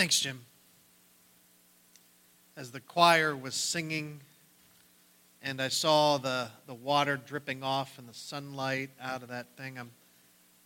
[0.00, 0.40] Thanks, Jim.
[2.56, 4.22] As the choir was singing,
[5.42, 9.78] and I saw the, the water dripping off and the sunlight out of that thing,
[9.78, 9.82] I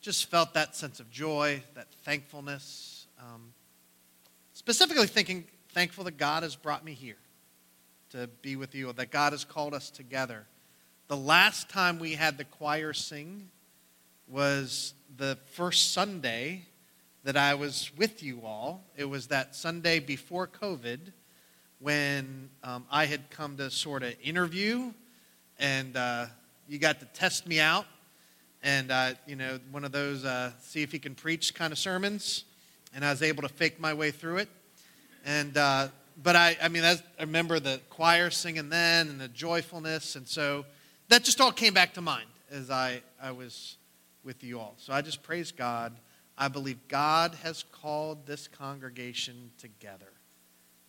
[0.00, 3.08] just felt that sense of joy, that thankfulness.
[3.18, 3.52] Um,
[4.52, 7.18] specifically thinking, thankful that God has brought me here
[8.10, 10.46] to be with you, that God has called us together.
[11.08, 13.48] The last time we had the choir sing
[14.28, 16.66] was the first Sunday
[17.24, 18.84] that I was with you all.
[18.96, 20.98] It was that Sunday before COVID
[21.80, 24.92] when um, I had come to sort of interview,
[25.58, 26.26] and uh,
[26.68, 27.86] you got to test me out,
[28.62, 31.78] and uh, you know one of those uh, see if he can preach kind of
[31.78, 32.44] sermons,
[32.94, 34.50] and I was able to fake my way through it,
[35.24, 35.88] and uh,
[36.22, 40.66] but I I mean I remember the choir singing then and the joyfulness, and so
[41.08, 43.78] that just all came back to mind as I I was
[44.22, 44.74] with you all.
[44.76, 45.96] So I just praise God.
[46.36, 50.12] I believe God has called this congregation together.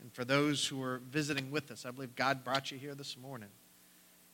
[0.02, 3.17] And for those who are visiting with us, I believe God brought you here this
[3.17, 3.50] morning.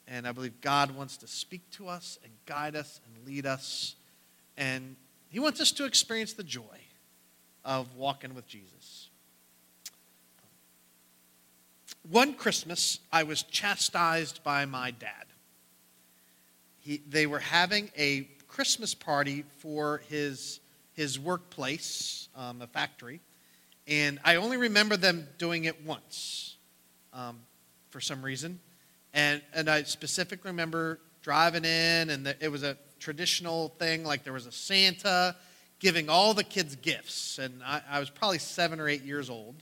[0.07, 3.95] And I believe God wants to speak to us and guide us and lead us.
[4.57, 4.95] And
[5.29, 6.63] He wants us to experience the joy
[7.63, 9.09] of walking with Jesus.
[12.09, 15.25] One Christmas, I was chastised by my dad.
[16.79, 20.59] He, they were having a Christmas party for his,
[20.93, 23.21] his workplace, um, a factory.
[23.87, 26.55] And I only remember them doing it once
[27.13, 27.39] um,
[27.89, 28.59] for some reason.
[29.13, 34.23] And, and I specifically remember driving in, and the, it was a traditional thing like
[34.23, 35.35] there was a Santa
[35.79, 37.39] giving all the kids gifts.
[37.39, 39.55] And I, I was probably seven or eight years old.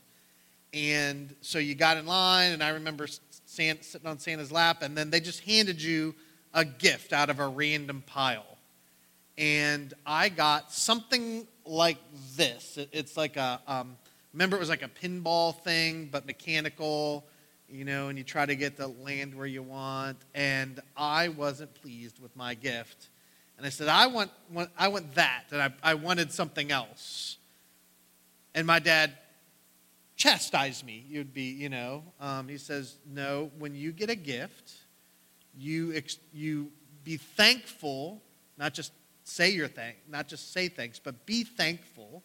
[0.73, 3.07] And so you got in line, and I remember
[3.45, 6.13] sitting on Santa's lap, and then they just handed you
[6.53, 8.58] a gift out of a random pile.
[9.39, 11.97] And I got something like
[12.35, 12.77] this.
[12.91, 13.97] It's like a, um,
[14.33, 17.25] Remember, it was like a pinball thing, but mechanical,
[17.67, 20.17] you know, and you try to get the land where you want.
[20.35, 23.09] And I wasn't pleased with my gift.
[23.57, 25.45] And I said, I want, want I want that.
[25.51, 27.37] And I, I wanted something else.
[28.53, 29.13] And my dad
[30.15, 31.05] chastised me.
[31.09, 34.73] You'd be, you know, um, he says, No, when you get a gift,
[35.57, 36.71] you, ex- you
[37.03, 38.21] be thankful,
[38.57, 38.91] not just
[39.29, 42.23] say your thank, not just say thanks, but be thankful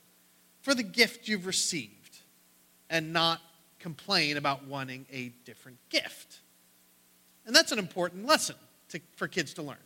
[0.63, 2.19] for the gift you've received
[2.89, 3.41] and not
[3.79, 6.41] complain about wanting a different gift.
[7.47, 8.57] And that's an important lesson
[8.89, 9.77] to, for kids to learn,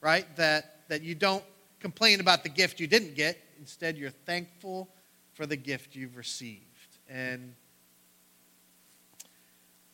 [0.00, 0.24] right?
[0.36, 1.44] That, that you don't
[1.80, 3.38] complain about the gift you didn't get.
[3.58, 4.88] Instead, you're thankful
[5.32, 6.60] for the gift you've received.
[7.08, 7.54] And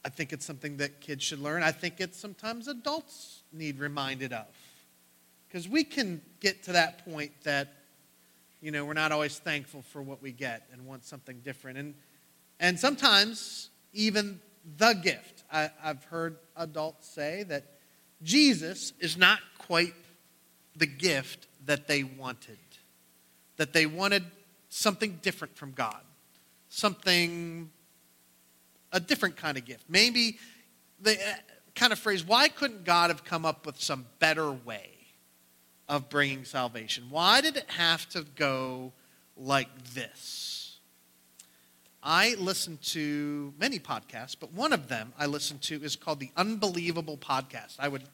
[0.05, 1.63] I think it's something that kids should learn.
[1.63, 4.47] I think it's sometimes adults need reminded of.
[5.51, 7.75] Because we can get to that point that
[8.61, 11.79] you know, we're not always thankful for what we get and want something different.
[11.79, 11.95] And,
[12.59, 14.41] and sometimes even
[14.77, 15.45] the gift.
[15.51, 17.65] I, I've heard adults say that
[18.23, 19.95] Jesus is not quite
[20.77, 22.59] the gift that they wanted,
[23.57, 24.25] that they wanted
[24.69, 26.01] something different from God,
[26.69, 27.71] something,
[28.93, 29.85] a different kind of gift.
[29.89, 30.39] Maybe
[31.01, 31.35] the uh,
[31.75, 35.00] kind of phrase, why couldn't God have come up with some better way?
[35.91, 37.05] Of bringing salvation?
[37.11, 38.93] Why did it have to go
[39.37, 40.79] like this?
[42.03, 46.31] I listen to many podcasts, but one of them I listen to is called the
[46.37, 47.75] Unbelievable Podcast.
[47.79, 48.05] I would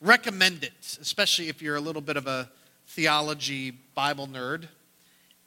[0.00, 2.50] recommend it, especially if you're a little bit of a
[2.86, 4.64] theology Bible nerd.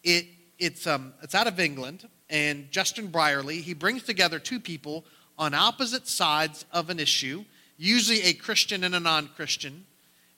[0.03, 0.27] It,
[0.59, 5.03] it's, um, it's out of England, and Justin Brierley, he brings together two people
[5.37, 7.43] on opposite sides of an issue,
[7.75, 9.85] usually a Christian and a non Christian,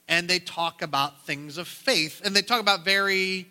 [0.08, 2.22] and they talk about things of faith.
[2.24, 3.48] And they talk about very,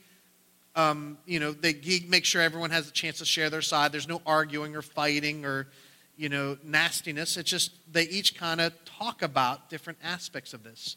[0.77, 1.75] um, you know, they
[2.09, 3.93] make sure everyone has a chance to share their side.
[3.93, 5.69] There's no arguing or fighting or,
[6.17, 7.37] you know, nastiness.
[7.37, 10.97] It's just they each kind of talk about different aspects of this.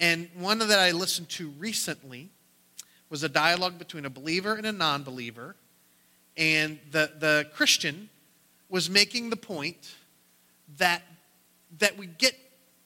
[0.00, 2.30] And one that I listened to recently
[3.10, 5.54] was a dialogue between a believer and a non believer.
[6.36, 8.08] And the, the Christian
[8.68, 9.94] was making the point
[10.78, 11.02] that,
[11.78, 12.34] that we get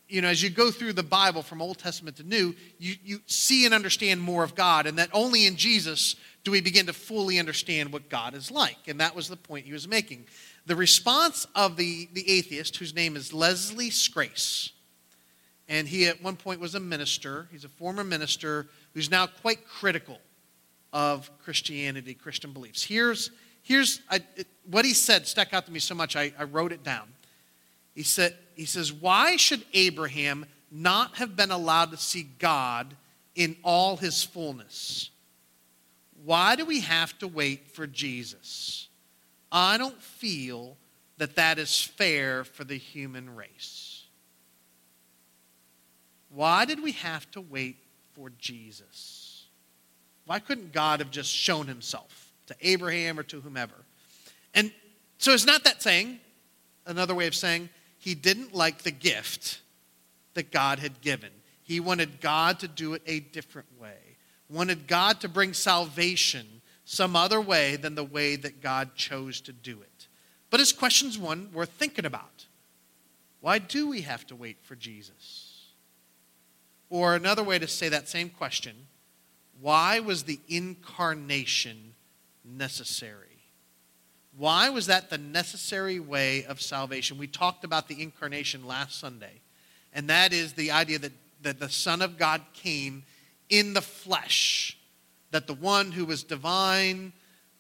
[0.09, 3.21] you know, as you go through the Bible from Old Testament to New, you, you
[3.27, 6.93] see and understand more of God, and that only in Jesus do we begin to
[6.95, 8.89] fully understand what God is like.
[8.89, 10.27] And that was the point he was making.
[10.65, 14.71] The response of the, the atheist, whose name is Leslie Scrase,
[15.69, 19.67] and he at one point was a minister, he's a former minister who's now quite
[19.67, 20.19] critical
[20.93, 22.83] of Christianity, Christian beliefs.
[22.83, 23.31] Here's,
[23.63, 26.73] here's I, it, what he said stuck out to me so much, I, I wrote
[26.73, 27.09] it down.
[27.99, 32.95] He, said, he says, Why should Abraham not have been allowed to see God
[33.35, 35.11] in all his fullness?
[36.25, 38.87] Why do we have to wait for Jesus?
[39.51, 40.77] I don't feel
[41.17, 44.05] that that is fair for the human race.
[46.29, 47.79] Why did we have to wait
[48.13, 49.47] for Jesus?
[50.25, 53.75] Why couldn't God have just shown himself to Abraham or to whomever?
[54.55, 54.71] And
[55.17, 56.21] so it's not that saying,
[56.87, 59.61] another way of saying, he didn't like the gift
[60.35, 61.31] that God had given.
[61.63, 64.17] He wanted God to do it a different way,
[64.49, 66.47] wanted God to bring salvation
[66.85, 70.09] some other way than the way that God chose to do it.
[70.49, 72.47] But his question's one worth thinking about.
[73.41, 75.67] Why do we have to wait for Jesus?
[76.89, 78.87] Or another way to say that same question,
[79.61, 81.95] why was the incarnation
[82.45, 83.38] necessary?
[84.39, 87.19] Why was that the necessary way of salvation?
[87.19, 89.41] We talked about the incarnation last Sunday,
[89.93, 91.13] and that is the idea that,
[91.43, 93.03] that the Son of God came
[93.51, 94.79] in the flesh,
[95.33, 97.13] that the one who was divine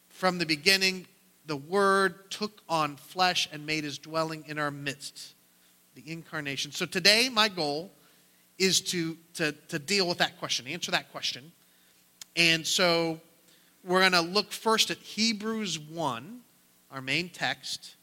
[0.08, 1.06] from the beginning
[1.46, 5.34] the Word took on flesh and made his dwelling in our midst.
[5.96, 6.70] The incarnation.
[6.70, 7.90] So today, my goal
[8.56, 11.50] is to, to, to deal with that question, answer that question.
[12.36, 13.20] And so
[13.82, 16.40] we're going to look first at Hebrews 1,
[16.90, 17.96] our main text,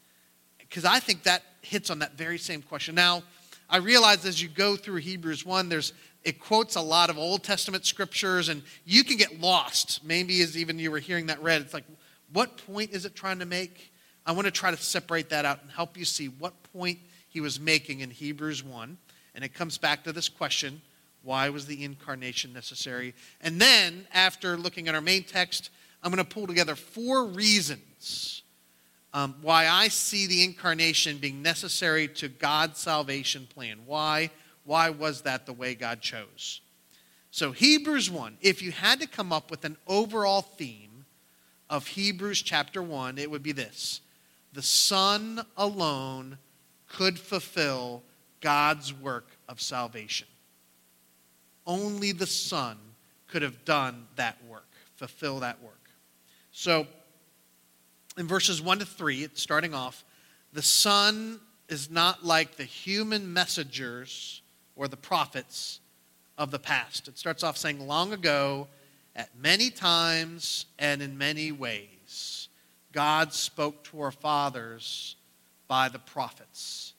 [0.60, 2.96] because I think that hits on that very same question.
[2.96, 3.24] Now,
[3.70, 5.94] I realize as you go through Hebrews 1, there's
[6.24, 10.04] it quotes a lot of Old Testament scriptures, and you can get lost.
[10.04, 11.86] Maybe as even you were hearing that read, it's like,
[12.34, 13.94] what point is it trying to make?
[14.26, 16.98] I want to try to separate that out and help you see what point
[17.30, 18.98] he was making in Hebrews 1.
[19.36, 20.82] And it comes back to this question
[21.22, 23.16] why was the incarnation necessary?
[23.42, 25.72] And then, after looking at our main text,
[26.04, 28.44] I'm going to pull together four reasons
[29.16, 33.80] um, why I see the incarnation being necessary to God's salvation plan.
[33.88, 34.30] Why?
[34.66, 36.62] Why was that the way God chose?
[37.32, 40.96] So, Hebrews 1, if you had to come up with an overall theme,
[41.70, 44.02] of Hebrews chapter 1, it would be this
[44.54, 46.38] The Son alone
[46.88, 48.04] could fulfill
[48.42, 50.28] God's work of salvation.
[51.66, 52.78] Only the Son
[53.28, 55.90] could have done that work, fulfill that work.
[56.52, 56.88] So,
[58.18, 60.06] in verses 1 to 3, it's starting off,
[60.54, 64.42] the Son is not like the human messengers
[64.76, 65.80] or the prophets
[66.38, 67.08] of the past.
[67.08, 68.68] It starts off saying, Long ago,
[69.16, 72.50] at many times and in many ways,
[72.92, 75.16] God spoke to our fathers
[75.68, 76.94] by the prophets.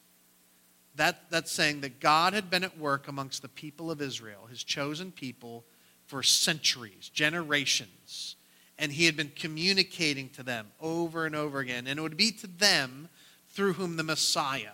[0.96, 4.64] That, that's saying that God had been at work amongst the people of Israel, his
[4.64, 5.64] chosen people,
[6.06, 8.35] for centuries, generations.
[8.78, 11.86] And he had been communicating to them over and over again.
[11.86, 13.08] And it would be to them
[13.48, 14.72] through whom the Messiah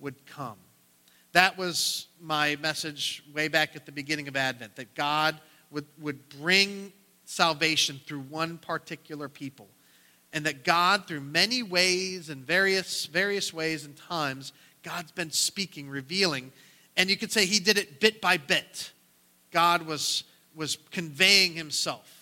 [0.00, 0.56] would come.
[1.32, 5.38] That was my message way back at the beginning of Advent that God
[5.70, 6.92] would, would bring
[7.24, 9.68] salvation through one particular people.
[10.34, 14.52] And that God, through many ways and various, various ways and times,
[14.82, 16.52] God's been speaking, revealing.
[16.96, 18.92] And you could say he did it bit by bit.
[19.50, 22.21] God was, was conveying himself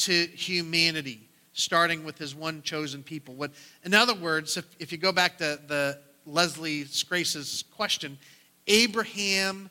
[0.00, 1.20] to humanity,
[1.52, 3.34] starting with his one chosen people.
[3.34, 3.52] What,
[3.84, 8.18] in other words, if, if you go back to the Leslie Scrase's question,
[8.66, 9.70] Abraham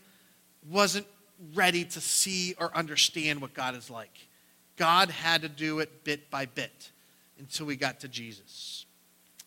[0.69, 1.07] wasn't
[1.53, 4.27] ready to see or understand what God is like.
[4.75, 6.91] God had to do it bit by bit
[7.37, 8.85] until we got to Jesus.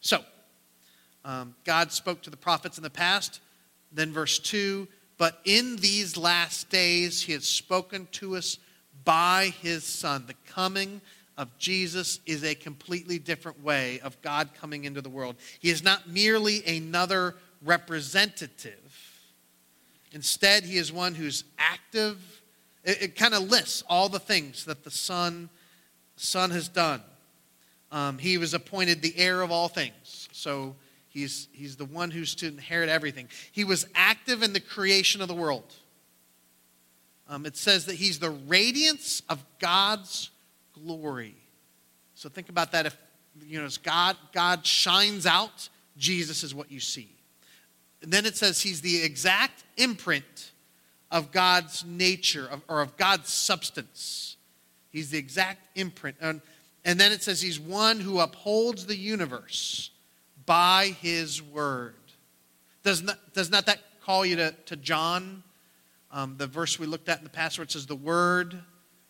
[0.00, 0.22] So,
[1.24, 3.40] um, God spoke to the prophets in the past.
[3.92, 8.58] Then, verse 2 But in these last days, He has spoken to us
[9.04, 10.24] by His Son.
[10.26, 11.00] The coming
[11.36, 15.36] of Jesus is a completely different way of God coming into the world.
[15.60, 19.12] He is not merely another representative
[20.12, 22.42] Instead, he is one who's active.
[22.84, 25.48] It, it kind of lists all the things that the Son,
[26.16, 27.02] Son has done.
[27.90, 30.28] Um, he was appointed the heir of all things.
[30.32, 30.76] So
[31.08, 33.28] he's, he's the one who's to inherit everything.
[33.50, 35.74] He was active in the creation of the world.
[37.32, 40.30] Um, it says that he's the radiance of God's
[40.74, 41.34] glory.
[42.14, 42.84] So think about that.
[42.84, 42.96] If
[43.46, 47.08] you know, as God, God shines out, Jesus is what you see.
[48.02, 50.52] And then it says he's the exact imprint
[51.10, 54.36] of God's nature of, or of God's substance.
[54.90, 56.18] He's the exact imprint.
[56.20, 56.42] And,
[56.84, 59.88] and then it says he's one who upholds the universe
[60.44, 61.94] by his word.
[62.82, 65.42] Does not, does not that call you to, to John,
[66.12, 68.60] um, the verse we looked at in the past where it says, The word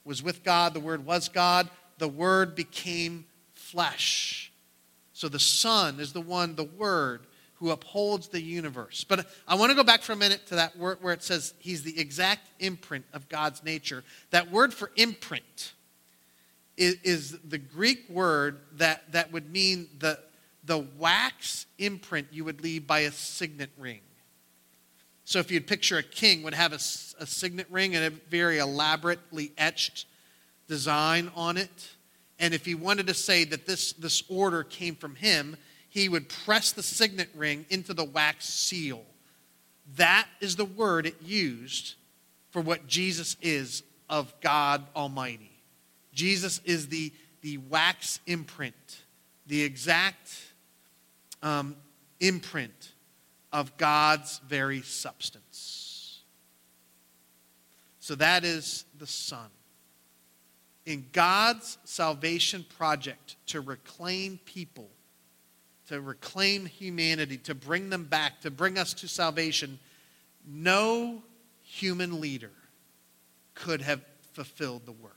[0.05, 1.69] was with God, the word was God,
[1.99, 4.53] the word became flesh.
[5.13, 9.05] So the Son is the one, the word, who upholds the universe.
[9.05, 11.55] But I want to go back for a minute to that word where it says
[11.59, 14.03] he's the exact imprint of God's nature.
[14.31, 15.75] That word for imprint
[16.77, 20.19] is, is the Greek word that, that would mean the,
[20.65, 24.01] the wax imprint you would leave by a signet ring.
[25.25, 28.59] So if you'd picture a king would have a, a signet ring and a very
[28.59, 30.07] elaborately etched
[30.69, 31.89] design on it.
[32.39, 35.57] And if he wanted to say that this, this order came from him,
[35.89, 39.03] he would press the signet ring into the wax seal.
[39.97, 41.95] That is the word it used
[42.51, 45.53] for what Jesus is of God Almighty.
[46.13, 47.13] Jesus is the,
[47.43, 49.03] the wax imprint,
[49.47, 50.37] the exact
[51.43, 51.77] um,
[52.21, 52.92] imprint
[53.53, 56.21] of God's very substance.
[58.01, 59.49] So that is the Son.
[60.87, 64.91] In God's salvation project to reclaim people,
[65.89, 69.79] to reclaim humanity, to bring them back, to bring us to salvation,
[70.47, 71.23] no
[71.63, 72.51] human leader
[73.55, 74.01] could have
[74.33, 75.17] fulfilled the work.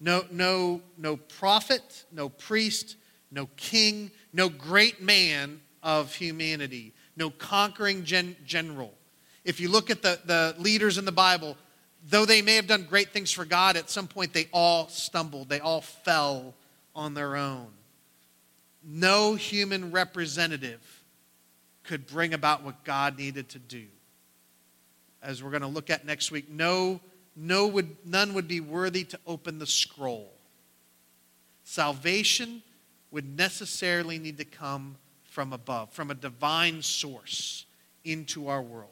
[0.00, 2.96] No, no, no prophet, no priest,
[3.30, 8.92] no king, no great man of humanity, no conquering gen- general.
[9.44, 11.56] If you look at the, the leaders in the Bible,
[12.08, 15.48] though they may have done great things for God, at some point they all stumbled,
[15.48, 16.54] they all fell
[16.94, 17.68] on their own.
[18.84, 20.80] No human representative
[21.84, 23.86] could bring about what God needed to do.
[25.22, 27.00] As we're going to look at next week, no,
[27.34, 30.32] no would, none would be worthy to open the scroll.
[31.64, 32.62] Salvation
[33.10, 34.96] would necessarily need to come
[35.38, 37.64] from above, from a divine source
[38.04, 38.90] into our world.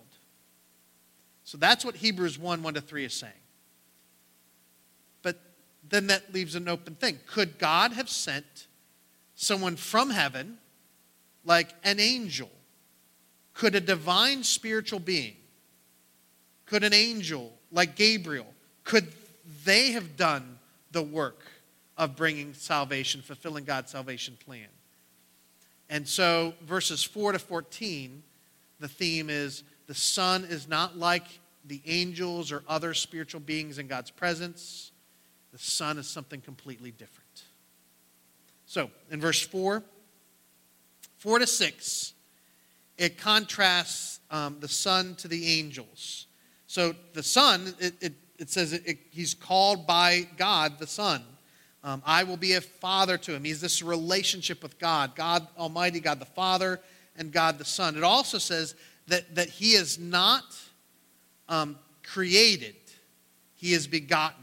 [1.42, 3.32] So that's what Hebrews 1 1 to 3 is saying.
[5.22, 5.40] But
[5.88, 7.18] then that leaves an open thing.
[7.26, 8.68] Could God have sent
[9.34, 10.58] someone from heaven,
[11.44, 12.52] like an angel?
[13.52, 15.34] Could a divine spiritual being,
[16.64, 19.08] could an angel like Gabriel, could
[19.64, 20.60] they have done
[20.92, 21.42] the work
[21.98, 24.68] of bringing salvation, fulfilling God's salvation plan?
[25.88, 28.22] And so, verses 4 to 14,
[28.80, 31.26] the theme is the Son is not like
[31.64, 34.90] the angels or other spiritual beings in God's presence.
[35.52, 37.44] The Son is something completely different.
[38.66, 39.82] So, in verse 4,
[41.18, 42.14] 4 to 6,
[42.98, 46.26] it contrasts um, the Son to the angels.
[46.66, 51.22] So, the Son, it, it, it says it, he's called by God, the Son.
[51.86, 53.44] Um, I will be a father to him.
[53.44, 56.80] He's this relationship with God, God Almighty, God the Father,
[57.16, 57.96] and God the Son.
[57.96, 58.74] It also says
[59.06, 60.42] that, that he is not
[61.48, 62.74] um, created,
[63.54, 64.42] he is begotten.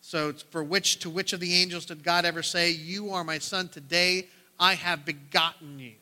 [0.00, 3.38] So, for which to which of the angels did God ever say, You are my
[3.38, 5.92] son, today I have begotten you?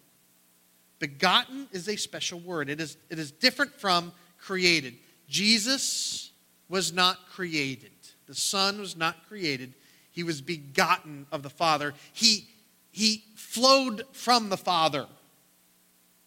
[1.00, 4.94] Begotten is a special word, it is, it is different from created.
[5.28, 6.30] Jesus
[6.68, 7.90] was not created,
[8.28, 9.74] the Son was not created.
[10.16, 11.92] He was begotten of the Father.
[12.14, 12.48] He,
[12.90, 15.06] he flowed from the Father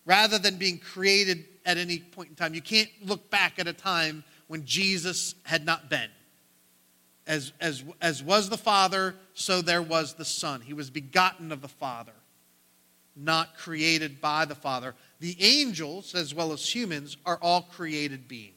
[0.06, 2.54] rather than being created at any point in time.
[2.54, 6.12] You can't look back at a time when Jesus had not been.
[7.26, 10.62] As, as, as was the Father, so there was the Son.
[10.62, 12.14] He was begotten of the Father,
[13.16, 14.94] not created by the Father.
[15.20, 18.54] The angels, as well as humans, are all created beings.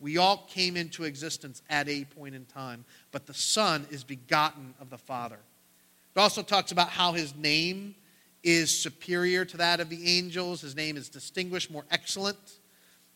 [0.00, 4.74] We all came into existence at a point in time, but the Son is begotten
[4.80, 5.38] of the Father.
[6.14, 7.94] It also talks about how his name
[8.42, 10.60] is superior to that of the angels.
[10.60, 12.38] His name is distinguished, more excellent.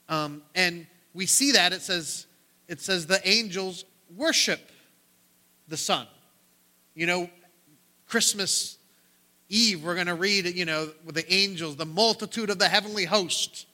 [0.09, 2.27] Um, and we see that it says,
[2.69, 3.85] it says the angels
[4.17, 4.71] worship
[5.69, 6.07] the Son.
[6.95, 7.31] You know,
[8.07, 8.79] Christmas
[9.49, 13.05] Eve, we're going to read, you know, with the angels, the multitude of the heavenly
[13.05, 13.67] host,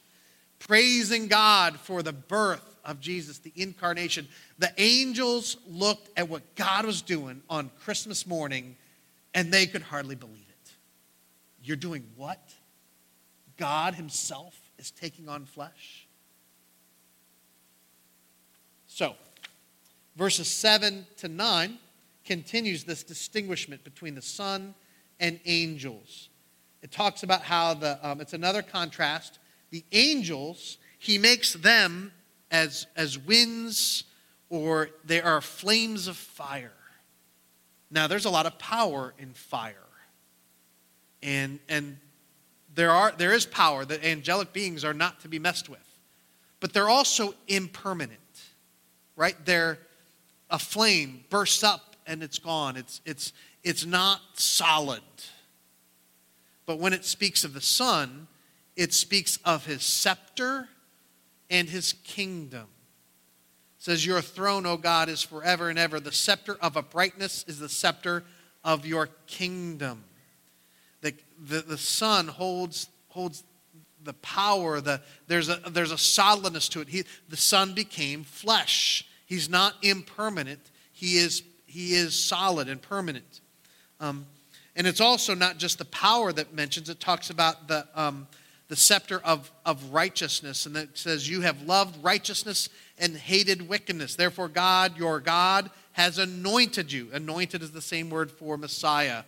[0.59, 4.27] praising God for the birth of Jesus, the incarnation,
[4.59, 8.77] the angels looked at what God was doing on Christmas morning
[9.35, 10.73] and they could hardly believe it.
[11.63, 12.41] You're doing what?
[13.59, 16.07] God Himself is taking on flesh?
[18.87, 19.15] So,
[20.17, 21.79] verses 7 to 9
[22.25, 24.75] continues this distinguishment between the Son
[25.21, 26.31] and angels.
[26.83, 29.39] It talks about how the, um, it's another contrast.
[29.71, 32.13] The angels, he makes them
[32.51, 34.05] as, as winds
[34.51, 36.73] or they are flames of fire.
[37.91, 39.75] Now, there's a lot of power in fire.
[41.23, 41.99] And, and
[42.75, 45.81] there, are, there is power that angelic beings are not to be messed with.
[46.61, 48.19] But they're also impermanent,
[49.17, 49.37] right?
[49.45, 49.79] They're
[50.51, 52.77] a flame bursts up and it's gone.
[52.77, 55.03] It's, it's, it's not solid.
[56.67, 58.29] But when it speaks of the son,
[58.77, 60.69] it speaks of his scepter
[61.51, 62.67] and his kingdom.
[63.79, 66.01] It says, Your throne, O God, is forever and ever.
[66.01, 68.25] The scepter of uprightness is the scepter
[68.65, 70.05] of your kingdom.
[71.01, 71.15] The,
[71.47, 73.45] the, the Son holds, holds
[74.05, 76.89] the power, the, there's, a, there's a solidness to it.
[76.89, 79.07] He, the Son became flesh.
[79.27, 80.61] He's not impermanent,
[80.93, 83.41] He is, he is solid and permanent.
[84.01, 84.27] Um,
[84.75, 88.29] and it's also not just the power that mentions, it talks about the, um,
[88.69, 90.67] the scepter of, of righteousness.
[90.67, 94.15] And it says, You have loved righteousness and hated wickedness.
[94.15, 97.09] Therefore, God, your God, has anointed you.
[97.13, 99.25] Anointed is the same word for Messiah.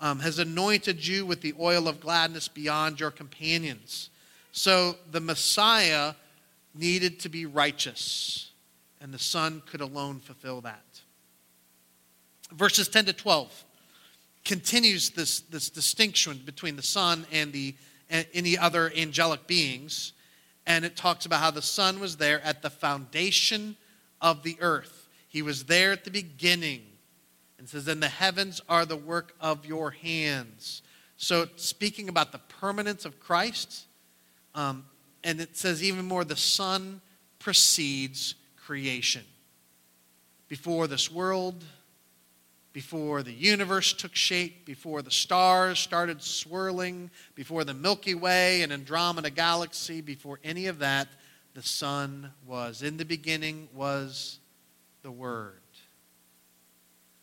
[0.00, 4.10] Um, has anointed you with the oil of gladness beyond your companions.
[4.52, 6.14] So the Messiah
[6.74, 8.50] needed to be righteous,
[9.00, 10.82] and the Son could alone fulfill that.
[12.52, 13.64] Verses 10 to 12
[14.44, 17.74] continues this, this distinction between the Son and the
[18.10, 20.12] any other angelic beings.
[20.66, 23.76] And it talks about how the Son was there at the foundation
[24.20, 25.08] of the earth.
[25.28, 26.82] He was there at the beginning.
[27.58, 30.82] And says, And the heavens are the work of your hands.
[31.16, 33.86] So, speaking about the permanence of Christ,
[34.54, 34.84] um,
[35.22, 37.00] and it says even more, the Son
[37.38, 39.24] precedes creation.
[40.48, 41.64] Before this world,
[42.74, 48.72] before the universe took shape, before the stars started swirling, before the Milky Way and
[48.72, 51.06] Andromeda galaxy, before any of that,
[51.54, 52.82] the Son was.
[52.82, 54.40] In the beginning was
[55.02, 55.60] the Word.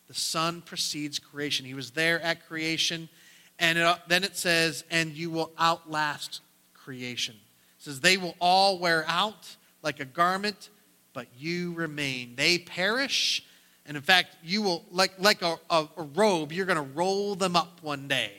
[0.08, 1.66] The Son precedes creation.
[1.66, 3.10] He was there at creation.
[3.58, 6.40] And it, then it says, and you will outlast
[6.72, 7.34] creation.
[7.78, 10.70] It says, they will all wear out like a garment,
[11.12, 12.36] but you remain.
[12.36, 13.44] They perish
[13.86, 17.34] and in fact, you will, like, like a, a, a robe, you're going to roll
[17.34, 18.32] them up one day.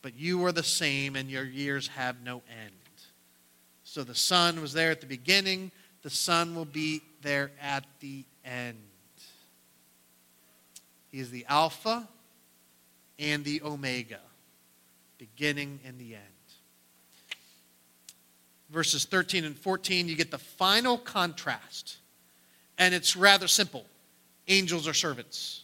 [0.00, 2.70] But you are the same, and your years have no end.
[3.82, 5.70] So the son was there at the beginning,
[6.02, 8.76] the son will be there at the end.
[11.10, 12.06] He is the Alpha
[13.18, 14.20] and the Omega,
[15.18, 16.24] beginning and the end.
[18.70, 21.98] Verses 13 and 14, you get the final contrast.
[22.76, 23.86] And it's rather simple
[24.48, 25.62] angels are servants.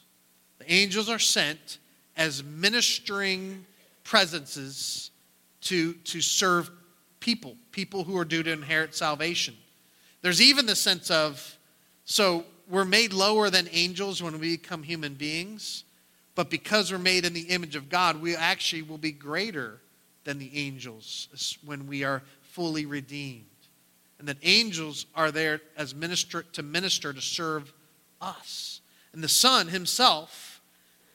[0.59, 1.79] The angels are sent
[2.17, 3.65] as ministering
[4.05, 5.11] presences
[5.63, 6.71] to, to serve
[7.21, 9.55] people, people who are due to inherit salvation.
[10.23, 11.57] There's even the sense of,
[12.05, 15.85] so we're made lower than angels when we become human beings,
[16.35, 19.81] but because we're made in the image of God, we actually will be greater
[20.25, 23.45] than the angels when we are fully redeemed.
[24.19, 27.73] And that angels are there as minister to minister to serve
[28.21, 28.81] us.
[29.13, 30.61] And the Son himself,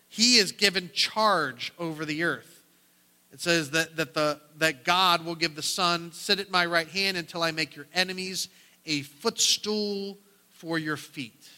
[0.09, 2.63] he is given charge over the earth.
[3.31, 6.87] It says that, that, the, that God will give the Son, sit at my right
[6.87, 8.47] hand until I make your enemies
[8.85, 10.17] a footstool
[10.49, 11.49] for your feet.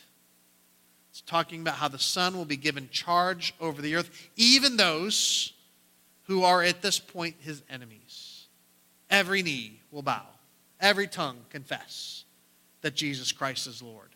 [1.12, 5.54] It's talking about how the Son will be given charge over the earth, even those
[6.24, 8.48] who are at this point his enemies.
[9.10, 10.26] Every knee will bow,
[10.80, 12.26] every tongue confess
[12.82, 14.10] that Jesus Christ is Lord.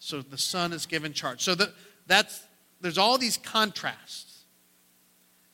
[0.00, 1.42] So the Son is given charge.
[1.42, 1.72] So the,
[2.06, 2.42] that's,
[2.80, 4.44] there's all these contrasts.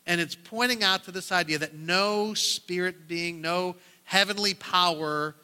[0.07, 5.35] And it's pointing out to this idea that no spirit being, no heavenly power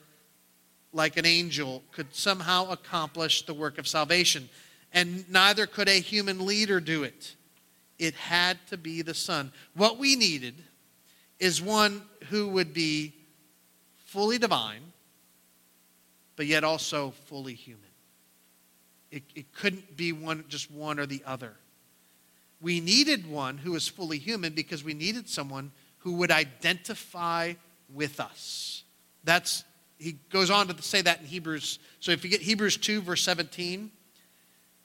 [0.92, 4.48] like an angel could somehow accomplish the work of salvation.
[4.92, 7.34] And neither could a human leader do it.
[7.98, 9.52] It had to be the Son.
[9.74, 10.54] What we needed
[11.40, 13.14] is one who would be
[14.06, 14.82] fully divine,
[16.36, 17.91] but yet also fully human.
[19.12, 21.52] It, it couldn't be one, just one or the other.
[22.60, 27.54] We needed one who was fully human because we needed someone who would identify
[27.92, 28.84] with us.
[29.22, 29.64] That's
[29.98, 31.78] he goes on to say that in Hebrews.
[32.00, 33.92] So if you get Hebrews 2, verse 17,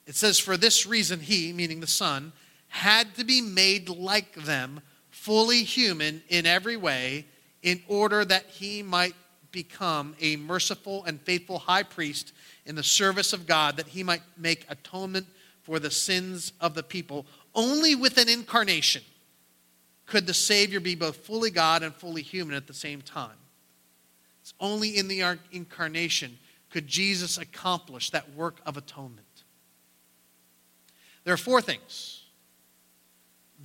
[0.06, 2.32] it says, For this reason, he, meaning the Son,
[2.68, 7.26] had to be made like them, fully human in every way,
[7.62, 9.14] in order that he might
[9.50, 12.32] become a merciful and faithful high priest
[12.68, 15.26] in the service of God that he might make atonement
[15.62, 17.26] for the sins of the people.
[17.54, 19.02] Only with an incarnation
[20.06, 23.36] could the Savior be both fully God and fully human at the same time.
[24.42, 26.38] It's only in the incarnation
[26.70, 29.26] could Jesus accomplish that work of atonement.
[31.24, 32.24] There are four things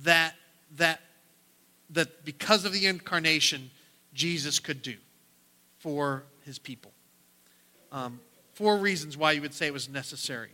[0.02, 0.34] that,
[0.76, 1.00] that,
[1.90, 3.70] that because of the incarnation,
[4.14, 4.96] Jesus could do
[5.78, 6.92] for his people.
[7.92, 8.20] Um,
[8.54, 10.50] four reasons why you would say it was necessary.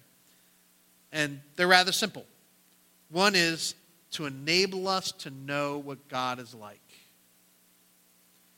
[1.12, 2.24] And they're rather simple.
[3.10, 3.74] One is
[4.12, 6.80] to enable us to know what God is like.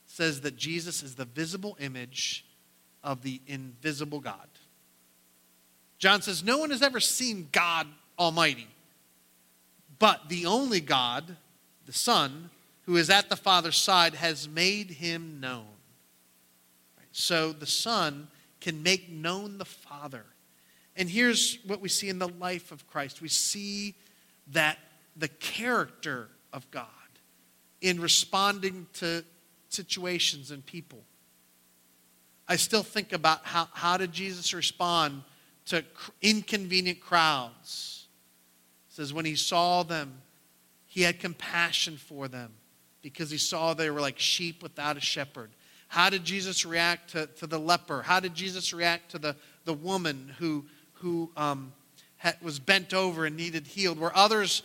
[0.05, 2.45] It says that Jesus is the visible image
[3.03, 4.47] of the invisible God.
[5.97, 8.67] John says, No one has ever seen God Almighty,
[9.99, 11.35] but the only God,
[11.85, 12.49] the Son,
[12.85, 15.65] who is at the Father's side, has made him known.
[17.11, 18.27] So the Son
[18.63, 20.25] can make known the Father.
[20.95, 23.93] And here's what we see in the life of Christ we see
[24.51, 24.77] that
[25.17, 26.87] the character of God
[27.81, 29.23] in responding to
[29.67, 31.03] situations and people.
[32.47, 35.23] I still think about how, how did Jesus respond
[35.65, 35.83] to
[36.21, 38.07] inconvenient crowds?
[38.89, 40.21] It says when he saw them,
[40.85, 42.53] he had compassion for them
[43.01, 45.51] because he saw they were like sheep without a shepherd.
[45.93, 48.01] How did Jesus react to, to the leper?
[48.01, 51.71] How did Jesus react to the, the woman who, who um,
[52.17, 53.99] had, was bent over and needed healed?
[53.99, 54.63] Where others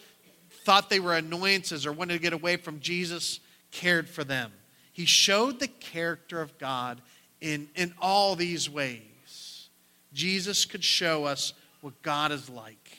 [0.65, 4.51] thought they were annoyances or wanted to get away from Jesus, cared for them.
[4.95, 7.03] He showed the character of God
[7.43, 9.69] in, in all these ways.
[10.15, 12.97] Jesus could show us what God is like.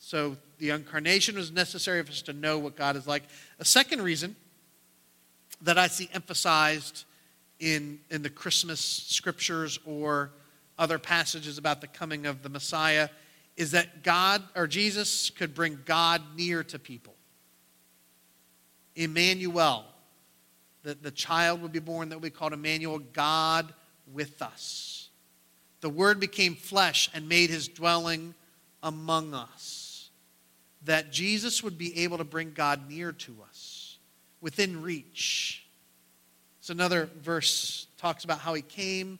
[0.00, 3.22] So the incarnation was necessary for us to know what God is like.
[3.60, 4.34] A second reason
[5.62, 7.04] that I see emphasized
[7.58, 10.30] in, in the Christmas scriptures or
[10.78, 13.08] other passages about the coming of the Messiah
[13.56, 17.14] is that God or Jesus could bring God near to people.
[18.94, 19.84] Emmanuel,
[20.82, 23.72] the, the child would be born that we called Emmanuel, God
[24.12, 25.08] with us.
[25.80, 28.34] The Word became flesh and made his dwelling
[28.82, 30.10] among us.
[30.84, 33.75] That Jesus would be able to bring God near to us,
[34.40, 35.64] within reach.
[36.60, 39.18] So another verse talks about how he came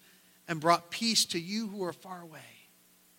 [0.49, 2.41] and brought peace to you who are far away,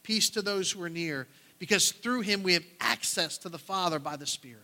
[0.04, 1.28] peace to those who are near,
[1.60, 4.62] because through him we have access to the Father by the Spirit.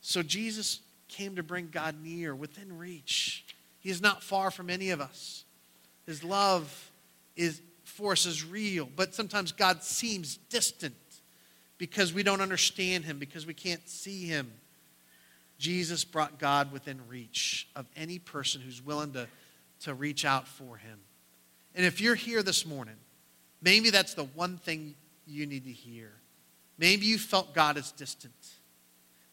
[0.00, 3.44] So Jesus came to bring God near, within reach.
[3.80, 5.44] He is not far from any of us.
[6.06, 6.90] His love
[7.36, 10.94] is for us is real, but sometimes God seems distant
[11.78, 14.50] because we don't understand him, because we can't see him.
[15.58, 19.26] Jesus brought God within reach of any person who's willing to,
[19.80, 20.98] to reach out for him.
[21.74, 22.96] And if you're here this morning,
[23.62, 24.94] maybe that's the one thing
[25.26, 26.12] you need to hear.
[26.78, 28.34] Maybe you felt God is distant.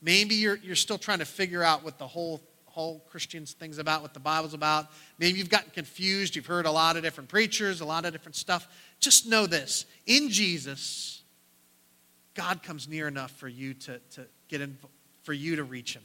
[0.02, 4.02] Maybe you're, you're still trying to figure out what the whole, whole Christians thing's about,
[4.02, 4.88] what the Bible's about.
[5.20, 6.36] Maybe you've gotten confused.
[6.36, 8.68] You've heard a lot of different preachers, a lot of different stuff.
[9.00, 11.24] Just know this in Jesus,
[12.34, 14.78] God comes near enough for you to, to get in,
[15.24, 16.04] for you to reach him,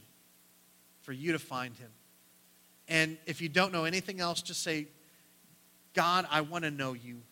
[1.06, 1.90] for you to find him.
[2.88, 4.88] And if you don't know anything else, just say,
[5.94, 7.22] God, I want to know you.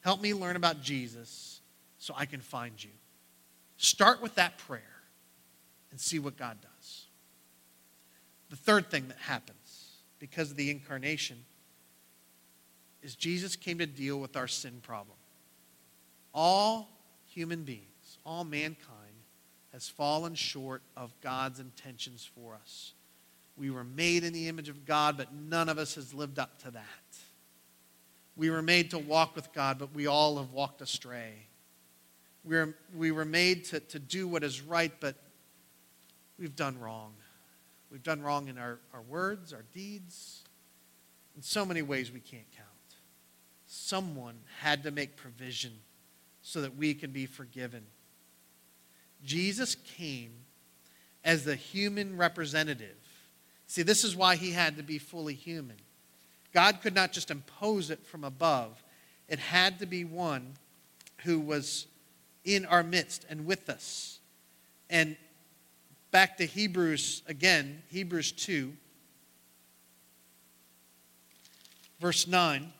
[0.00, 1.60] Help me learn about Jesus
[1.98, 2.90] so I can find you.
[3.76, 4.82] Start with that prayer
[5.90, 7.04] and see what God does.
[8.48, 11.36] The third thing that happens because of the incarnation
[13.02, 15.16] is Jesus came to deal with our sin problem.
[16.32, 16.88] All
[17.26, 18.96] human beings, all mankind,
[19.74, 22.94] has fallen short of God's intentions for us.
[23.60, 26.58] We were made in the image of God, but none of us has lived up
[26.62, 26.82] to that.
[28.34, 31.34] We were made to walk with God, but we all have walked astray.
[32.42, 35.14] We were, we were made to, to do what is right, but
[36.38, 37.12] we've done wrong.
[37.92, 40.42] We've done wrong in our, our words, our deeds,
[41.36, 42.68] in so many ways we can't count.
[43.66, 45.72] Someone had to make provision
[46.40, 47.82] so that we can be forgiven.
[49.22, 50.32] Jesus came
[51.24, 52.96] as the human representative.
[53.70, 55.76] See, this is why he had to be fully human.
[56.52, 58.82] God could not just impose it from above,
[59.28, 60.54] it had to be one
[61.18, 61.86] who was
[62.44, 64.18] in our midst and with us.
[64.90, 65.16] And
[66.10, 68.72] back to Hebrews again, Hebrews 2,
[72.00, 72.62] verse 9.
[72.62, 72.70] It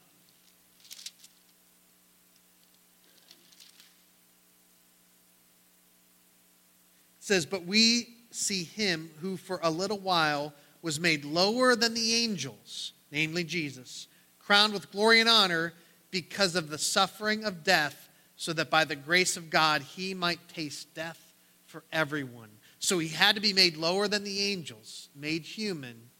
[7.21, 12.15] says, But we see him who for a little while was made lower than the
[12.15, 15.75] angels, namely Jesus, crowned with glory and honor
[16.11, 20.49] because of the suffering of death, so that by the grace of God he might
[20.49, 21.35] taste death
[21.67, 22.49] for everyone.
[22.79, 26.11] So he had to be made lower than the angels, made human,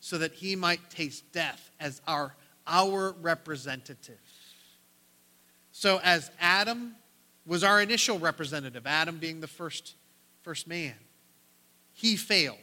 [0.00, 2.36] so that he might taste death as our,
[2.66, 4.20] our representative.
[5.72, 6.94] So, as Adam
[7.46, 9.96] was our initial representative, Adam being the first,
[10.42, 10.94] first man,
[11.92, 12.58] he failed.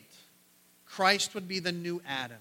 [0.91, 2.37] Christ would be the new Adam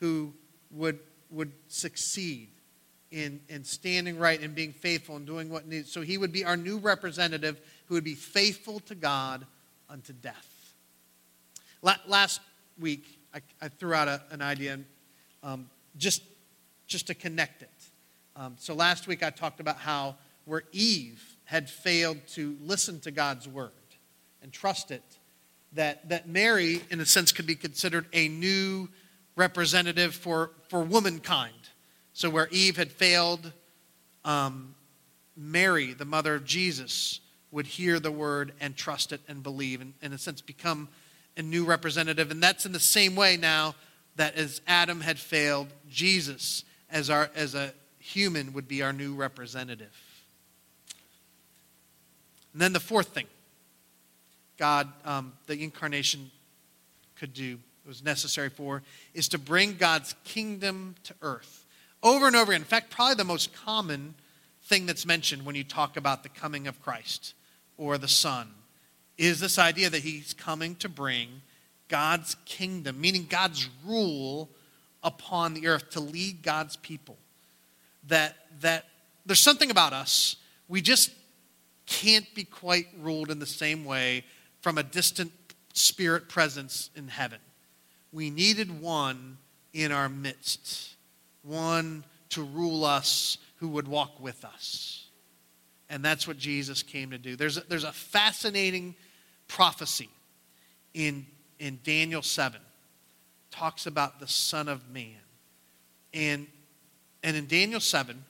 [0.00, 0.32] who
[0.70, 0.98] would,
[1.30, 2.48] would succeed
[3.10, 5.92] in, in standing right and being faithful and doing what needs.
[5.92, 9.44] So he would be our new representative who would be faithful to God
[9.90, 10.74] unto death.
[11.82, 12.40] Last
[12.80, 14.80] week, I, I threw out a, an idea
[15.42, 16.22] um, just,
[16.86, 17.70] just to connect it.
[18.34, 23.10] Um, so last week I talked about how where Eve had failed to listen to
[23.10, 23.72] God's word
[24.42, 25.17] and trust it,
[25.72, 28.88] that, that Mary, in a sense, could be considered a new
[29.36, 31.52] representative for, for womankind.
[32.12, 33.52] So where Eve had failed,
[34.24, 34.74] um,
[35.36, 39.94] Mary, the mother of Jesus, would hear the word and trust it and believe, and
[40.02, 40.88] in a sense, become
[41.36, 42.30] a new representative.
[42.30, 43.74] And that's in the same way now
[44.16, 49.14] that as Adam had failed, Jesus, as, our, as a human, would be our new
[49.14, 49.96] representative.
[52.52, 53.26] And then the fourth thing
[54.58, 56.30] God, um, the incarnation
[57.16, 58.82] could do, was necessary for,
[59.14, 61.64] is to bring God's kingdom to earth.
[62.02, 62.62] Over and over again.
[62.62, 64.14] In fact, probably the most common
[64.64, 67.34] thing that's mentioned when you talk about the coming of Christ
[67.76, 68.48] or the Son
[69.16, 71.28] is this idea that he's coming to bring
[71.88, 74.48] God's kingdom, meaning God's rule
[75.02, 77.16] upon the earth to lead God's people.
[78.08, 78.84] That, that
[79.26, 80.36] there's something about us,
[80.68, 81.10] we just
[81.86, 84.24] can't be quite ruled in the same way
[84.60, 85.32] from a distant
[85.72, 87.38] spirit presence in heaven.
[88.12, 89.38] We needed one
[89.72, 90.96] in our midst,
[91.42, 95.06] one to rule us who would walk with us.
[95.90, 97.36] And that's what Jesus came to do.
[97.36, 98.94] There's a, there's a fascinating
[99.46, 100.10] prophecy
[100.94, 101.26] in,
[101.58, 102.60] in Daniel 7.
[103.50, 105.16] Talks about the Son of Man.
[106.12, 106.46] And,
[107.22, 108.22] and in Daniel 7,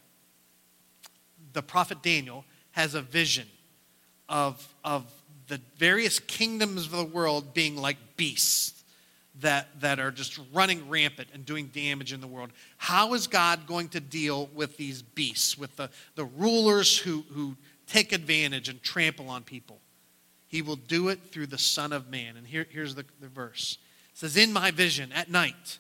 [1.52, 3.46] the prophet Daniel has a vision
[4.28, 5.10] of, of
[5.48, 8.84] the various kingdoms of the world being like beasts
[9.40, 12.50] that, that are just running rampant and doing damage in the world.
[12.76, 17.56] How is God going to deal with these beasts, with the, the rulers who, who
[17.86, 19.78] take advantage and trample on people?
[20.48, 22.36] He will do it through the Son of Man.
[22.36, 23.78] And here, here's the, the verse
[24.12, 25.78] it says, In my vision at night,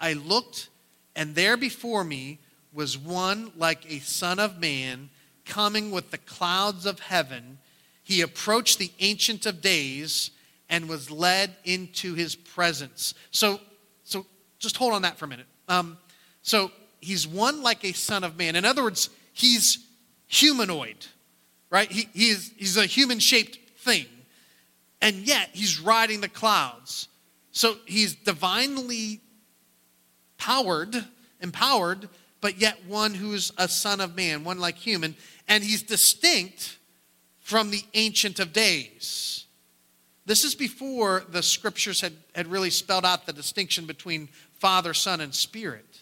[0.00, 0.68] I looked,
[1.16, 2.40] and there before me
[2.72, 5.08] was one like a Son of Man
[5.44, 7.58] coming with the clouds of heaven.
[8.02, 10.30] He approached the Ancient of Days
[10.68, 13.14] and was led into his presence.
[13.30, 13.60] So,
[14.04, 14.26] so
[14.58, 15.46] just hold on that for a minute.
[15.68, 15.98] Um,
[16.42, 18.56] so he's one like a Son of Man.
[18.56, 19.86] In other words, he's
[20.26, 21.06] humanoid,
[21.70, 21.90] right?
[21.90, 24.06] He, he is, he's a human shaped thing.
[25.00, 27.08] And yet he's riding the clouds.
[27.50, 29.20] So he's divinely
[30.38, 31.04] powered,
[31.40, 32.08] empowered,
[32.40, 35.14] but yet one who's a son of man, one like human
[35.48, 36.78] and he's distinct
[37.52, 39.44] from the Ancient of Days.
[40.24, 45.20] This is before the scriptures had, had really spelled out the distinction between Father, Son,
[45.20, 46.00] and Spirit.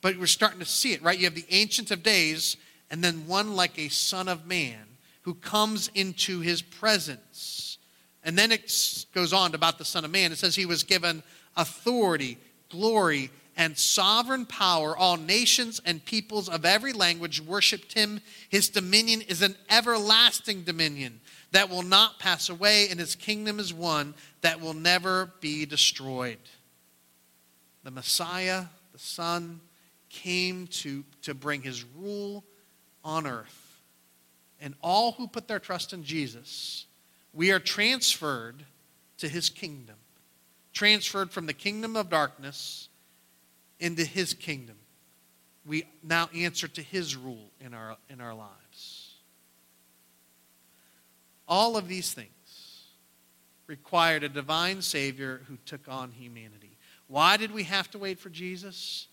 [0.00, 1.18] But we're starting to see it, right?
[1.18, 2.56] You have the Ancient of Days,
[2.90, 4.78] and then one like a Son of Man
[5.20, 7.76] who comes into his presence.
[8.24, 10.32] And then it goes on about the Son of Man.
[10.32, 11.22] It says he was given
[11.58, 12.38] authority,
[12.70, 18.18] glory, and sovereign power, all nations and peoples of every language worshiped him.
[18.48, 21.20] His dominion is an everlasting dominion
[21.52, 26.38] that will not pass away, and his kingdom is one that will never be destroyed.
[27.84, 29.60] The Messiah, the Son,
[30.08, 32.42] came to, to bring his rule
[33.04, 33.82] on earth.
[34.58, 36.86] And all who put their trust in Jesus,
[37.34, 38.64] we are transferred
[39.18, 39.96] to his kingdom,
[40.72, 42.88] transferred from the kingdom of darkness
[43.80, 44.76] into his kingdom.
[45.66, 49.14] We now answer to his rule in our, in our lives.
[51.48, 52.28] All of these things
[53.66, 56.76] required a divine Savior who took on humanity.
[57.08, 59.08] Why did we have to wait for Jesus?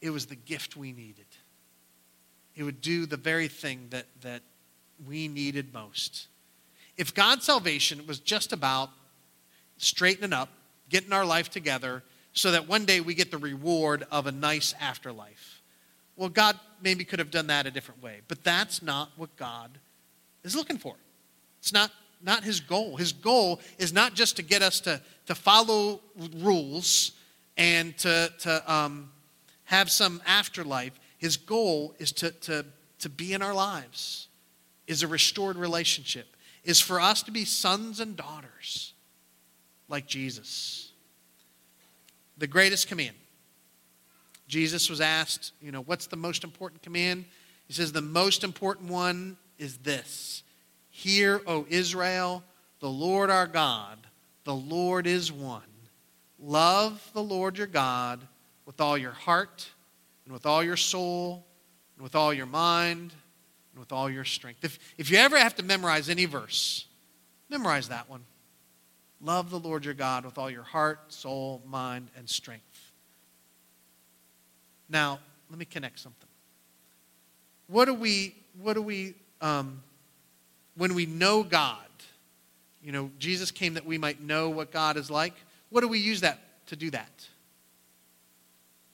[0.00, 1.26] It was the gift we needed.
[2.56, 4.42] It would do the very thing that, that
[5.06, 6.26] we needed most.
[6.96, 8.90] If God's salvation was just about
[9.76, 10.48] straightening up,
[10.88, 12.02] getting our life together,
[12.38, 15.60] so that one day we get the reward of a nice afterlife.
[16.14, 19.76] Well, God maybe could have done that a different way, but that's not what God
[20.44, 20.94] is looking for.
[21.58, 21.90] It's not,
[22.22, 22.96] not his goal.
[22.96, 26.00] His goal is not just to get us to, to follow
[26.36, 27.10] rules
[27.56, 29.10] and to, to um,
[29.64, 30.92] have some afterlife.
[31.18, 32.64] His goal is to, to,
[33.00, 34.28] to be in our lives,
[34.86, 38.92] is a restored relationship, is for us to be sons and daughters
[39.88, 40.87] like Jesus
[42.38, 43.16] the greatest command.
[44.46, 47.26] Jesus was asked, you know, what's the most important command?
[47.66, 50.42] He says, the most important one is this
[50.90, 52.42] Hear, O Israel,
[52.80, 53.98] the Lord our God,
[54.44, 55.62] the Lord is one.
[56.40, 58.20] Love the Lord your God
[58.64, 59.68] with all your heart,
[60.24, 61.44] and with all your soul,
[61.96, 63.12] and with all your mind,
[63.72, 64.64] and with all your strength.
[64.64, 66.86] If, if you ever have to memorize any verse,
[67.48, 68.24] memorize that one.
[69.20, 72.92] Love the Lord your God with all your heart, soul, mind, and strength.
[74.88, 75.18] Now,
[75.50, 76.28] let me connect something.
[77.66, 79.82] what do we, what do we, um,
[80.76, 81.78] when we know God,
[82.82, 85.34] you know, Jesus came that we might know what God is like.
[85.70, 87.28] What do we use that to do that?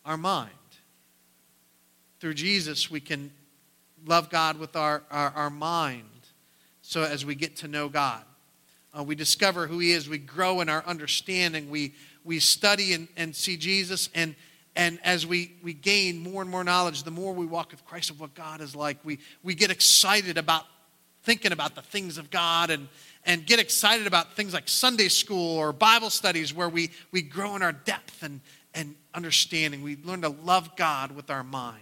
[0.05, 0.51] Our mind.
[2.21, 3.31] Through Jesus, we can
[4.07, 6.05] love God with our, our, our mind.
[6.83, 8.25] So as we get to know God,
[8.97, 13.09] uh, we discover who He is, we grow in our understanding, we, we study and,
[13.17, 14.35] and see Jesus, and,
[14.77, 18.11] and as we, we gain more and more knowledge, the more we walk with Christ
[18.11, 20.65] of what God is like, we, we get excited about
[21.25, 22.89] thinking about the things of God and,
[23.25, 27.57] and get excited about things like Sunday school or Bible studies where we, we grow
[27.57, 28.41] in our depth and,
[28.75, 29.83] and understanding.
[29.83, 31.81] We learn to love God with our mind.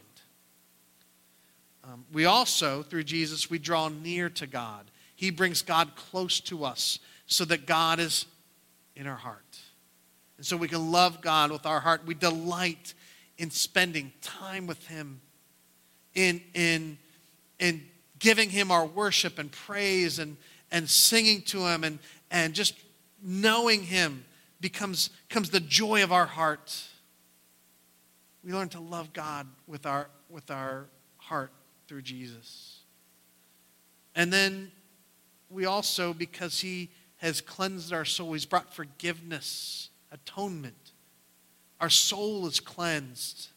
[1.85, 4.88] Um, we also, through Jesus, we draw near to God.
[5.22, 8.26] He brings God close to us so that God is
[8.96, 9.56] in our heart.
[10.37, 12.04] And so we can love God with our heart.
[12.04, 12.94] We delight
[13.38, 15.20] in spending time with Him,
[16.16, 16.98] in, in,
[17.61, 17.85] in
[18.18, 20.37] giving Him our worship and praise and,
[20.72, 22.00] and singing to Him and,
[22.32, 22.74] and just
[23.22, 24.24] knowing Him
[24.61, 26.82] becomes, becomes the joy of our heart.
[28.42, 30.87] We learn to love God with our, with our
[31.18, 31.52] heart
[31.87, 32.80] through Jesus.
[34.16, 34.72] And then
[35.53, 40.93] we also, because He has cleansed our soul, He's brought forgiveness, atonement.
[41.81, 43.49] Our soul is cleansed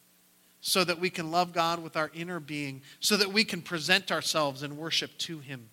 [0.61, 4.11] so that we can love God with our inner being, so that we can present
[4.11, 5.69] ourselves in worship to Him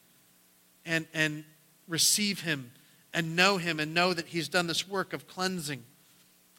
[0.84, 1.44] and, and
[1.88, 2.72] receive Him
[3.14, 5.82] and know Him and know that He's done this work of cleansing.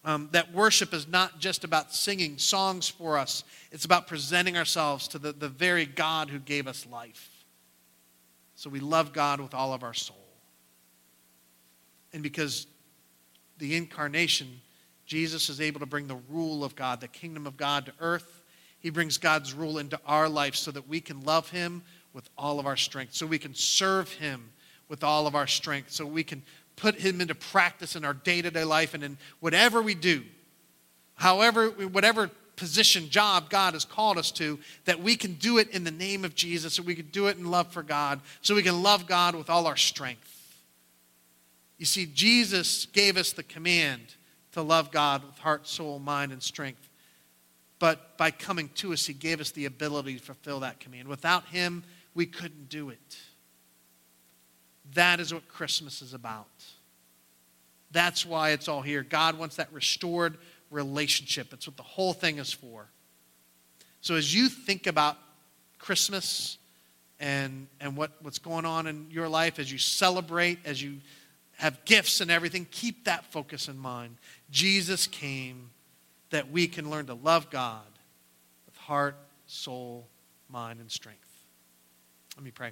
[0.06, 5.08] Um, that worship is not just about singing songs for us, it's about presenting ourselves
[5.10, 7.30] to the, the very God who gave us life.
[8.64, 10.16] So we love God with all of our soul.
[12.14, 12.66] And because
[13.58, 14.62] the incarnation,
[15.06, 18.42] Jesus is able to bring the rule of God, the kingdom of God to earth.
[18.80, 22.58] He brings God's rule into our life so that we can love Him with all
[22.58, 24.50] of our strength, so we can serve Him
[24.88, 26.42] with all of our strength, so we can
[26.78, 30.24] put Him into practice in our day to day life and in whatever we do,
[31.16, 35.84] however, whatever position, job God has called us to, that we can do it in
[35.84, 38.64] the name of Jesus, that we can do it in love for God, so we
[38.64, 40.30] can love God with all our strength.
[41.78, 44.02] You see, Jesus gave us the command
[44.54, 46.90] to love God with heart, soul, mind, and strength.
[47.80, 51.08] But by coming to us, He gave us the ability to fulfill that command.
[51.08, 53.18] Without Him, we couldn't do it.
[54.94, 56.48] That is what Christmas is about.
[57.92, 59.04] That's why it's all here.
[59.04, 60.38] God wants that restored
[60.74, 61.54] relationship.
[61.54, 62.88] It's what the whole thing is for.
[64.02, 65.18] So as you think about
[65.80, 66.58] Christmas
[67.20, 70.98] and, and what, what's going on in your life, as you celebrate, as you
[71.58, 74.18] have gifts and everything, keep that focus in mind.
[74.50, 75.70] Jesus came
[76.32, 77.86] that we can learn to love God
[78.66, 80.08] with heart, soul,
[80.50, 81.20] mind, and strength.
[82.36, 82.72] Let me pray.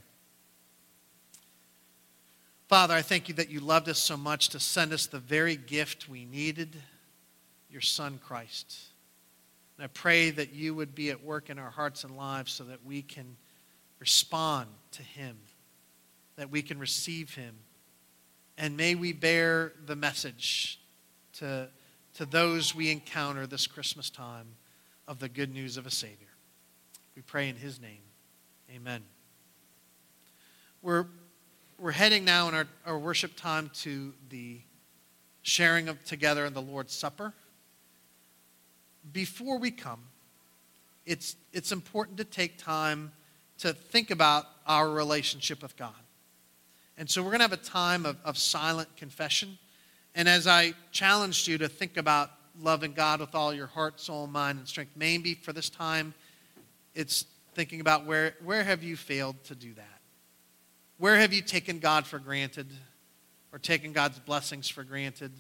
[2.68, 5.56] Father, I thank you that you loved us so much to send us the very
[5.56, 6.76] gift we needed,
[7.72, 8.78] your Son, Christ.
[9.78, 12.64] And I pray that you would be at work in our hearts and lives so
[12.66, 13.36] that we can
[14.00, 15.38] respond to him,
[16.36, 17.56] that we can receive him.
[18.58, 20.80] And may we bear the message
[21.34, 21.70] to,
[22.16, 24.48] to those we encounter this Christmas time
[25.08, 26.28] of the good news of a Savior.
[27.16, 28.02] We pray in his name.
[28.70, 29.04] Amen.
[30.82, 31.06] We're
[31.82, 34.60] we're heading now in our, our worship time to the
[35.42, 37.34] sharing of together in the Lord's Supper.
[39.12, 40.02] Before we come,
[41.06, 43.12] it's, it's important to take time
[43.60, 45.94] to think about our relationship with God.
[46.98, 49.58] And so we're going to have a time of, of silent confession.
[50.14, 54.28] And as I challenged you to think about loving God with all your heart, soul,
[54.28, 56.14] mind, and strength, maybe for this time,
[56.94, 60.00] it's thinking about where, where have you failed to do that?
[60.98, 62.68] Where have you taken God for granted
[63.52, 65.32] or taken God's blessings for granted?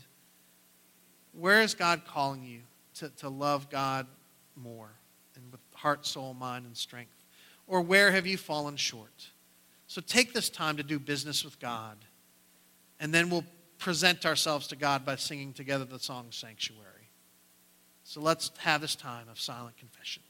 [1.33, 2.61] Where is God calling you
[3.01, 4.05] to, to love God
[4.55, 4.91] more
[5.35, 7.25] and with heart, soul, mind, and strength?
[7.67, 9.29] Or where have you fallen short?
[9.87, 11.97] So take this time to do business with God,
[12.99, 13.45] and then we'll
[13.77, 17.09] present ourselves to God by singing together the song Sanctuary.
[18.03, 20.23] So let's have this time of silent confession.